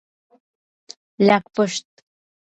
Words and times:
لاکپشت 1.27 1.85
🐢 1.97 2.01